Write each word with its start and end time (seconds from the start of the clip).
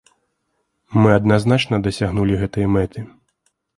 Мы 1.03 1.09
адназначна 1.17 1.81
дасягнулі 1.89 2.39
гэтай 2.45 2.65
мэты. 2.77 2.99